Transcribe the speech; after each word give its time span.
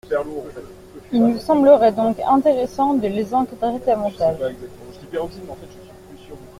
Il 1.11 1.23
nous 1.27 1.37
semblerait 1.37 1.91
donc 1.91 2.17
intéressant 2.27 2.95
de 2.95 3.07
les 3.07 3.31
encadrer 3.35 3.77
davantage. 3.85 4.39